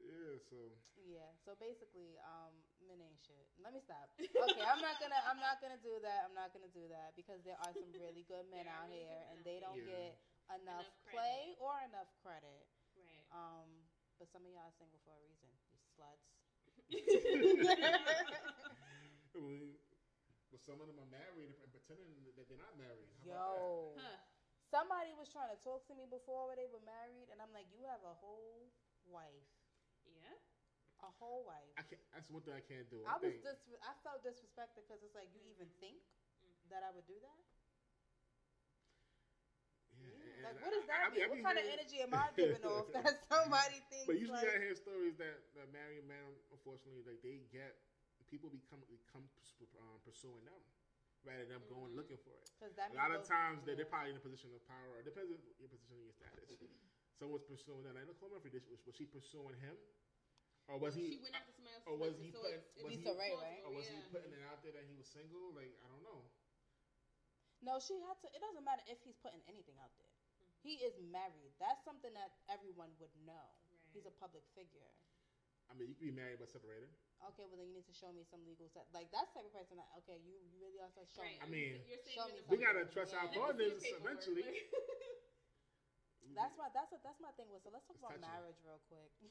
[0.00, 0.40] yeah.
[0.48, 1.28] So Yeah.
[1.44, 2.56] So basically, um,
[2.88, 3.52] men ain't shit.
[3.60, 4.08] Let me stop.
[4.16, 5.20] Okay, I'm not gonna.
[5.28, 6.24] I'm not gonna do that.
[6.24, 9.20] I'm not gonna do that because there are some really good men out really here,
[9.32, 9.92] and they don't Yeah.
[9.92, 10.12] get
[10.50, 12.66] enough, Enough play or enough credit.
[12.98, 13.22] Right.
[13.30, 13.70] Um,
[14.20, 15.48] but some of y'all are single for a reason.
[15.72, 16.28] You sluts.
[19.32, 19.80] I mean,
[20.52, 23.08] but some of them are married and pretending that they're not married.
[23.24, 23.96] How about Yo.
[23.96, 24.18] Huh.
[24.68, 27.66] Somebody was trying to talk to me before where they were married, and I'm like,
[27.74, 28.70] you have a whole
[29.08, 29.50] wife,
[30.06, 30.36] Yeah.
[31.02, 31.74] a whole wife.
[31.74, 31.98] I can't.
[32.14, 33.02] That's one thing I can't do.
[33.08, 35.98] I was think- dis- I felt disrespected because it's like you even think
[36.44, 36.68] Mhm.
[36.70, 37.40] that I would do that.
[40.20, 41.22] Yeah, and Like, I- what does that I- I mean?
[41.24, 44.06] I what be kind of energy am I giving off that somebody thinks?
[44.06, 47.76] But usually like, I hear stories that, that married men, unfortunately, like they get
[48.30, 49.26] people become become
[49.82, 50.60] um, pursuing them
[51.26, 52.46] rather than them going looking for it.
[52.78, 53.82] that A lot of times they, yeah.
[53.82, 54.96] they're probably in a position of power.
[54.96, 56.46] It depends on your position and your status.
[57.20, 57.98] Someone's pursuing them.
[57.98, 58.48] I know Nicole Murphy.
[58.54, 59.76] Was, was she pursuing him,
[60.72, 61.20] or was She he?
[61.20, 63.60] went after somebody else's or was he so putting- it's- it's was Issa Rae, right?
[63.68, 65.52] Or was he putting it out there that he was single?
[65.52, 66.22] Like I don't know.
[67.60, 68.26] No, she had to.
[68.32, 70.09] It doesn't matter if he's putting anything out there.
[70.60, 71.56] He is married.
[71.56, 73.46] That's something that everyone would know.
[73.72, 73.80] Right.
[73.96, 74.92] He's a public figure.
[75.70, 76.90] I mean, you can be married but separated.
[77.32, 78.88] Okay, well then you need to show me some legal set.
[78.92, 81.38] Like that's the type of person that okay, you, you really are so show Right.
[81.38, 81.44] me.
[81.44, 83.40] I mean, you're saying show you're me the We gotta trust our Yeah.
[83.44, 84.46] Let me see your partners eventually.
[86.20, 86.36] Mm-hmm.
[86.36, 87.64] that's my that's what that's my thing with.
[87.64, 88.28] So let's talk It's about touchy.
[88.28, 89.08] marriage real quick.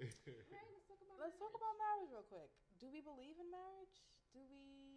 [0.48, 2.48] Right, let's talk about let's talk about marriage real quick.
[2.80, 3.92] Do we believe in marriage?
[4.32, 4.93] Do we?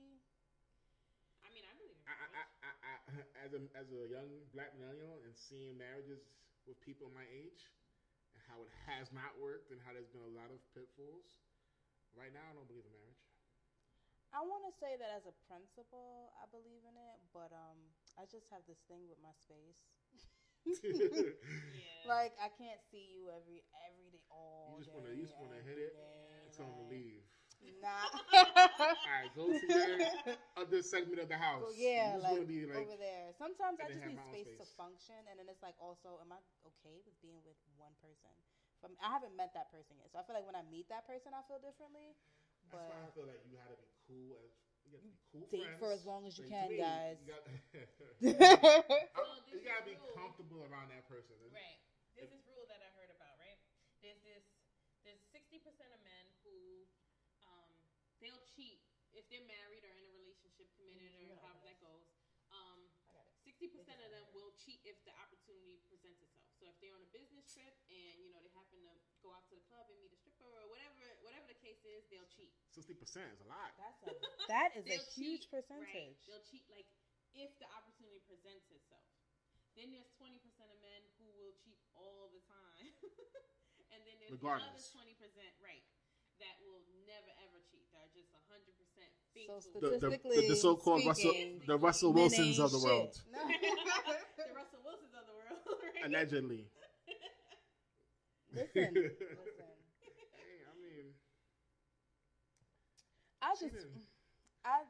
[2.08, 2.80] I I I, I, marriage.
[2.88, 6.24] I, I, as a as a young black millennial and seeing marriages
[6.66, 7.68] with people my age
[8.36, 11.40] and how it has not worked and how there's been a lot of pitfalls.
[12.16, 13.22] Right now, I don't believe in marriage.
[14.36, 17.80] I want to say that as a principle, I believe in it, but um,
[18.20, 19.80] I just have this thing with my space.
[20.84, 22.04] yeah.
[22.04, 25.00] Like I can't see you every every day all You just day.
[25.00, 27.24] wanna- you just wanna hit every it day, and tell them to like, leave.
[27.82, 28.08] Nah.
[28.34, 29.98] All right, go to your
[30.62, 31.62] other segment of the house.
[31.62, 33.34] Go- yeah, you like, be like over there.
[33.38, 36.22] Sometimes I just need have my own space, to function, and then it's like also,
[36.22, 36.40] am I
[36.74, 38.34] okay with being with one person?
[38.82, 41.10] From I haven't met that person yet, so I feel like when I meet that
[41.10, 42.14] person, I feel differently.
[42.70, 44.52] That's why I feel like you had to be cool as
[44.86, 45.80] you got to be cool date friends.
[45.82, 47.18] for as long as you Like, can, me, guys.
[47.20, 47.42] You, got,
[49.18, 50.14] Well, you this gotta be rule.
[50.14, 51.36] comfortable around that person.
[51.52, 51.80] Right.
[52.16, 53.58] There's this rule that I heard about, right?
[54.02, 54.44] There's this
[55.06, 56.27] there's sixty percent of men who
[58.20, 58.82] they'll cheat
[59.16, 61.40] if they're married or in a relationship committed or yeah.
[61.42, 62.08] however that goes.
[62.48, 63.36] Um I got it.
[63.44, 66.48] sixty percent of them will cheat if the opportunity presents itself.
[66.56, 69.44] So if they're on a business trip and you know they happen to go out
[69.52, 72.56] to the club and meet a stripper or whatever whatever the case is, they'll cheat.
[72.72, 73.76] Sixty percent is a lot.
[73.76, 74.12] That's a
[74.52, 75.60] that is a huge cheat, Right.
[75.68, 76.24] percentage.
[76.24, 76.88] They'll cheat like
[77.36, 79.12] if the opportunity presents itself.
[79.76, 82.88] Then there's twenty percent of men who will cheat all the time,
[83.94, 85.84] and then there's the other twenty percent, right,
[86.40, 87.86] that will never ever cheat.
[87.94, 89.12] They're just hundred percent
[89.46, 89.82] So faithful.
[89.82, 91.34] The, the, the, the so-called Russell,
[91.68, 92.88] the Russell Wilsons of the shit.
[92.88, 93.40] world, No.
[93.48, 95.60] the Russell Wilsons of the world,
[95.96, 96.06] right?
[96.06, 96.68] allegedly.
[98.54, 99.14] listen, listen.
[100.34, 101.14] Hey, I mean,
[103.42, 104.02] I just, cheating.
[104.66, 104.82] I.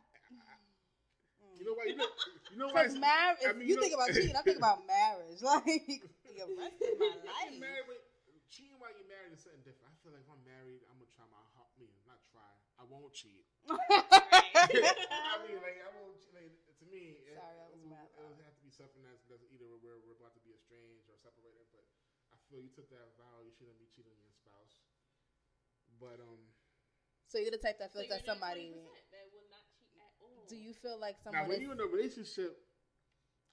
[1.41, 1.60] Mm.
[1.60, 1.86] You know why?
[1.88, 2.05] You know,
[2.51, 2.83] you know why?
[2.83, 5.41] Because marriage, I mean, you you think about cheating, I think about marriage.
[6.38, 7.07] Like the rest of my
[7.49, 7.97] If life.
[8.95, 9.91] You're married, with, cheating while you're married is something different.
[9.91, 11.69] I feel like if I'm married, I'm gonna try my heart.
[11.76, 12.47] I mean, not try.
[12.80, 13.43] I won't cheat.
[13.67, 16.15] I mean, like I won't.
[16.38, 19.26] Like, to me, it, Sorry, it, mad would- it would have to be something that's,
[19.26, 21.65] that's either where we're about to be estranged or separated.
[21.73, 21.82] But
[22.30, 23.41] I feel you took that vow.
[23.41, 24.86] You shouldn't be cheating on your spouse.
[25.97, 26.38] But um,
[27.26, 28.69] so you're the type that feels you're that that somebody.
[28.69, 30.45] that will not cheat at all.
[30.45, 31.41] Do you feel like somebody?
[31.41, 31.50] now someone?
[31.50, 32.54] when is- you're in a relationship,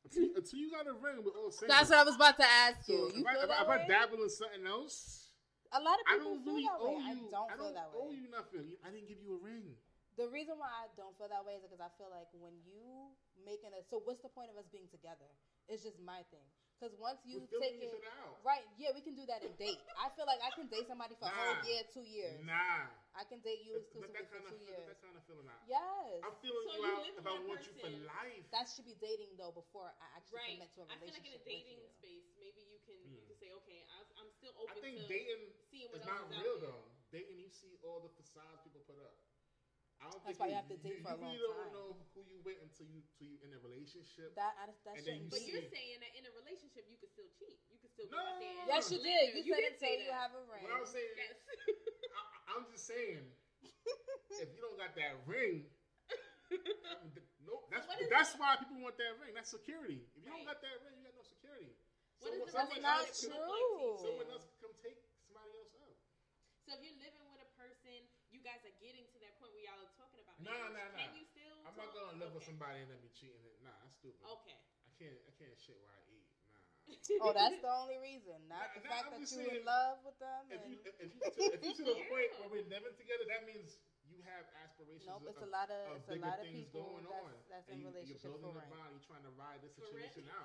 [0.04, 1.72] until you, until you got a ring, we're all single.
[1.72, 3.08] That's what I was about to ask you.
[3.08, 5.23] So you if, I, if, I, if I dabble in something else,
[5.74, 6.94] A lot of I people don't feel really that way.
[6.94, 7.02] you.
[7.02, 7.98] I don't I feel don't that way.
[7.98, 8.66] owe you nothing.
[8.86, 9.74] I didn't give you a ring.
[10.14, 13.10] The reason why I don't feel that way is because I feel like when you
[13.42, 15.26] making a so what's the point of us being together?
[15.66, 16.46] It's just my thing.
[16.74, 18.42] Because once you We're take each it out.
[18.42, 19.78] right, yeah, we can do that in date.
[19.94, 22.42] I feel like I can date somebody for a whole year, two years.
[22.42, 22.90] Nah.
[23.14, 24.86] I can date you Let exclusively that for kind of two years.
[24.90, 25.62] that kind of feeling out.
[25.70, 28.44] Yes, I'm feeling So you you out live if I want you for life.
[28.50, 30.58] that should be dating though before I actually right?
[30.58, 33.22] commit to a I feel like in relationship a dating space, maybe you can you
[33.22, 33.30] Hmm.
[33.30, 36.26] can say, okay, I, I'm still I open think to dating seeing is what not
[36.26, 36.74] else is real out there.
[36.74, 36.84] though.
[37.14, 39.14] Dating, you see all the facades people put up.
[40.02, 41.54] I don't That's think why you have to date you, for a you long really
[41.58, 44.34] don't know who you with until you until you in a relationship.
[44.36, 46.98] That I, that And shouldn't you But see- you're saying that in a relationship you
[47.00, 47.56] can still cheat.
[47.72, 48.52] You can still go No, out there.
[48.60, 49.24] and Yes, cheat you did.
[49.32, 49.40] later.
[49.40, 50.62] You, said did it say until you have a ring.
[50.68, 51.36] What I was saying, Yes.
[52.18, 53.24] I, I'm just saying,
[54.44, 55.64] if you don't got that ring,
[56.12, 57.16] I mean,
[57.48, 59.32] no, that's what is that's why people want that ring.
[59.32, 60.04] That's security.
[60.14, 61.72] If you don't got that ring, you got no security.
[62.20, 63.80] What Someone- is the someone That's else not can- relationship look like to you?
[63.80, 64.04] true.
[64.04, 65.96] Someone else can come take somebody else out.
[66.64, 67.96] So if you're living with a person,
[68.32, 69.64] you guys are getting to that point where
[70.42, 70.98] y'all are talking about Nah, nah, nah.
[70.98, 71.54] Can you still?
[71.62, 73.38] I'm not gonna live with somebody and then be cheating.
[73.46, 73.56] It.
[73.62, 74.22] Nah, that's stupid.
[74.42, 74.56] Okay.
[74.58, 75.20] I can't.
[75.26, 76.26] I can't shit where I eat.
[76.50, 76.58] Nah.
[77.24, 80.02] Oh, that's the only reason, not the Nah, fact I'm that just you in love
[80.04, 80.42] with them.
[80.50, 83.24] If And you if you to, if you to the point where we're living together,
[83.32, 85.08] that means you have aspirations.
[85.08, 87.24] nope, it's of, a lot of of it's a lot of things people going that's,
[87.24, 87.32] on.
[87.48, 89.00] that's and in you, you're building for a rent.
[89.08, 90.44] trying to ride this situation out.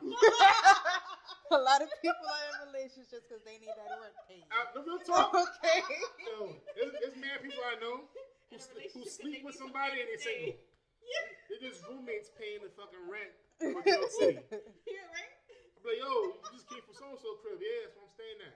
[1.59, 4.47] a lot of people are in relationships because they need that rent paid.
[4.47, 5.35] Uh, the real talk.
[5.35, 5.83] okay.
[6.23, 8.07] Yo, there's, there's mad people I know
[8.49, 10.57] who, In a sl- who sleep with somebody and they're to single.
[11.05, 11.25] Yeah.
[11.49, 14.41] They're just roommates paying the fucking rent for New York City.
[14.85, 15.31] Yeah, right?
[15.77, 17.61] I'm like, yo, you just came from so and so crib.
[17.61, 18.55] Yeah, that's where I'm staying at.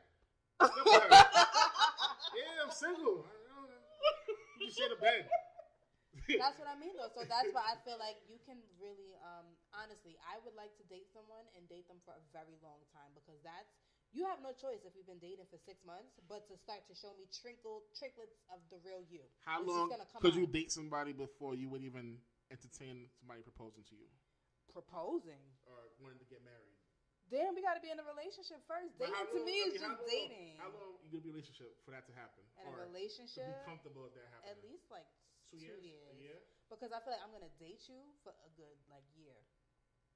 [0.63, 1.13] Look at her.
[2.37, 3.25] yeah, I'm single.
[3.25, 3.81] I don't know.
[4.59, 5.27] You just share the bed.
[6.39, 7.11] That's what I mean, though.
[7.11, 9.43] So that's why I feel like you can really, um,
[9.75, 13.11] honestly, I would like to date someone and date them for a very long time
[13.11, 13.75] because that's
[14.13, 16.93] you have no choice if we've been dating for six months, but to start to
[16.93, 19.25] show me trinkle tricklets of the real you.
[19.45, 22.21] How It's long gonna could you date somebody before you would even
[22.53, 24.05] entertain somebody proposing to you
[24.69, 25.41] Proposing.
[25.65, 26.77] or wanting to get married?
[27.31, 28.93] Then we got to be in a relationship first.
[29.01, 30.53] But Dating how to long- me I is mean, how just long- dating.
[30.61, 32.43] How long you gonna be in a relationship for that to happen?
[32.61, 34.51] In a relationship, to be comfortable with that happening?
[34.53, 35.07] at least like
[35.49, 35.81] two, two, years.
[35.83, 36.09] years.
[36.13, 36.39] A year.
[36.69, 39.39] Because I feel like I'm gonna date you for a good like year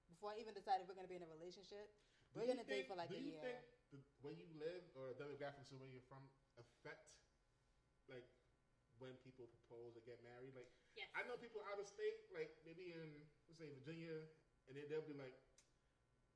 [0.09, 1.89] before I even decide if we're gonna be in a relationship.
[2.35, 3.41] Do We're gonna date for like do a you year.
[3.41, 3.57] Think,
[3.91, 7.03] the where you live or demographics of where you're from affect
[8.07, 8.25] like
[8.97, 10.53] when people propose or get married?
[10.55, 11.09] Like Yes.
[11.13, 14.25] I know people out of state, like maybe in let's say Virginia,
[14.67, 15.33] and then they'll be like,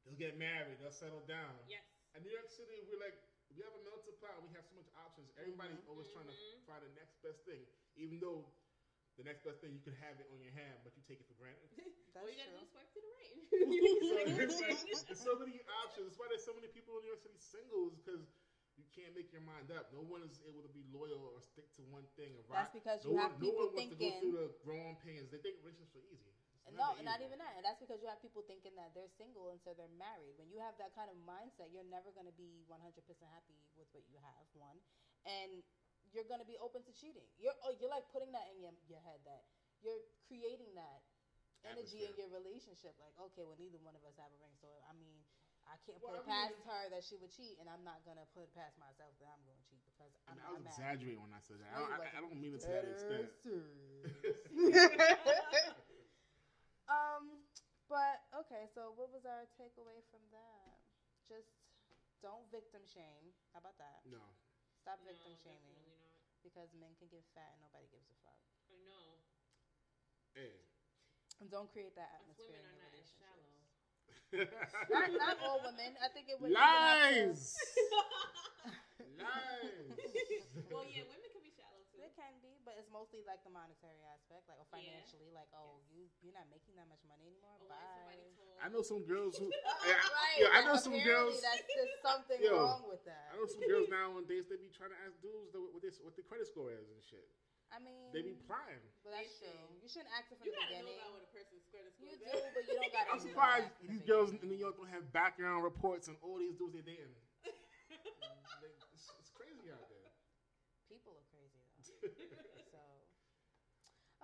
[0.06, 1.58] they'll get married, they'll settle down.
[1.66, 1.84] Yes.
[2.14, 3.16] In New York City, we're like,
[3.50, 4.42] we have a melting pot.
[4.42, 5.32] We have so much options.
[5.36, 6.64] Everybody's always trying to Mhm.
[6.66, 8.46] find the next best thing, even though
[9.19, 11.28] the next best thing you can have it on your hand, but you take it
[11.28, 11.67] for granted.
[12.15, 12.60] That's All you gotta true.
[12.60, 13.36] do is swipe to the right.
[14.08, 14.28] so like,
[15.08, 16.12] there's so many options.
[16.12, 18.24] That's why there's so many people in New York City singles because
[18.80, 19.91] you can't make your mind up.
[19.95, 22.32] No one is able to be loyal or stick to one thing.
[22.39, 22.76] Or That's rock.
[22.76, 24.95] because no you one, have no people one wants to go thinking- through the growing
[25.04, 25.28] pains.
[25.32, 26.32] They think relationships are easy.
[26.67, 27.58] It's No, never not even that.
[27.58, 30.38] And that's because you have people thinking that they're single until they're married.
[30.39, 32.80] When you have that kind of mindset, you're never going to be 100%
[33.34, 34.78] happy with what you have, one.
[35.28, 35.65] And
[36.12, 37.26] you're going to be open to cheating.
[37.39, 39.43] You're oh, you're like putting that in your, your head that
[39.82, 41.02] you're creating that
[41.65, 42.93] energy in your relationship.
[43.02, 44.54] Like, okay, well, neither one of us have a ring.
[44.60, 45.24] So, I mean,
[45.69, 47.84] I can't Well, put it I mean- past her that she would cheat, and I'm
[47.86, 50.38] not going to put it past myself that I'm going to cheat because I, I'm
[50.38, 50.78] mean, I was not married.
[51.06, 51.69] exaggerating when I said that.
[51.71, 53.30] I don't, I, I don't mean it to that extent.
[56.89, 57.45] um,
[57.88, 58.65] but okay.
[58.74, 60.78] So, what was our takeaway from that?
[61.30, 61.54] Just
[62.26, 63.32] don't victim shame.
[63.54, 64.02] How about that?
[64.10, 64.19] No.
[64.82, 66.01] Stop No, victim shaming not.
[66.43, 68.41] Because men can get fat and nobody gives a fuck.
[68.69, 69.08] I know.
[70.36, 70.54] Hey.
[71.41, 73.17] And don't create that Us atmosphere women in are your not as relationships.
[73.21, 73.49] shallow.
[74.91, 75.91] Not, not all women.
[75.99, 77.51] I think it would even have Lies.
[79.19, 79.91] Lies.
[80.71, 81.99] well, yeah, women can be shallow too.
[81.99, 84.78] It can be, but it's mostly like the monetary aspect, like or Yeah.
[84.97, 87.58] financially, like oh, you you're not making that much money anymore.
[87.58, 88.34] Oh, or like Bye.
[88.38, 88.58] told.
[88.62, 89.50] I know some girls who.
[89.86, 90.38] right.
[90.39, 91.41] Yeah, I know some girls.
[91.41, 93.34] That's, just something Yo, wrong with that.
[93.34, 94.45] I know some girls nowadays.
[94.50, 97.02] They be trying to ask dudes the, what this what the credit score is and
[97.02, 97.26] shit.
[97.71, 98.84] I mean, They be plying.
[99.00, 99.80] but that's They true.
[99.80, 101.00] You shouldn't ask it from You the gotta know beginning.
[101.08, 103.10] about what a person's credit score You do, but you don't gotta.
[103.15, 104.43] I'm surprised that the these girls in.
[104.43, 107.15] New York don't have background reports on all these dudes they're dating.
[107.47, 110.12] It's, it's crazy out there.
[110.91, 111.31] People are crazy though.
[112.74, 112.82] so,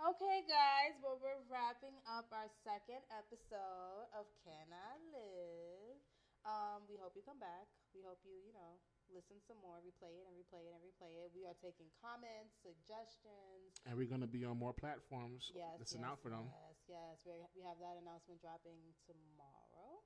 [0.10, 0.98] okay, guys.
[1.06, 6.02] Well, we're wrapping up our second episode of Can I Live.
[6.42, 7.70] Um, we hope you come back.
[7.94, 8.82] We hope you, you know,
[9.14, 11.30] listen some more, replay it and replay it and replay it.
[11.38, 13.78] We are taking comments, suggestions.
[13.86, 15.54] And we're gonna be on more platforms.
[15.54, 16.50] Yes, Listen yes, out for them.
[16.50, 17.16] Yes, yes.
[17.28, 20.02] We we have that announcement dropping tomorrow.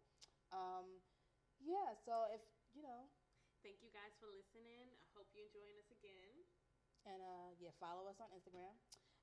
[0.52, 1.00] Um,
[1.64, 1.96] yeah.
[2.04, 2.42] So if
[2.76, 3.08] you know,
[3.62, 4.90] Thank you guys for listening.
[4.90, 6.01] I hope you join us again.
[7.06, 8.74] And uh, yeah, follow us on Instagram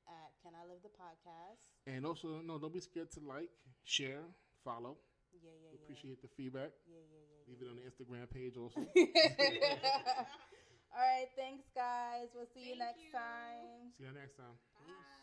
[0.08, 1.62] at Can I Live the Podcast.
[1.86, 3.50] And also, no, don't be scared to like,
[3.84, 4.24] share,
[4.64, 4.96] follow.
[5.32, 5.84] Yeah, yeah, We yeah.
[5.84, 6.72] appreciate the feedback.
[6.88, 7.42] Yeah, yeah, yeah.
[7.48, 8.80] Leave it on the Instagram page also.
[10.94, 12.28] All right, thanks, guys.
[12.34, 13.12] We'll see you next you.
[13.12, 13.92] time.
[13.98, 14.56] See you next time.
[14.84, 15.17] Peace.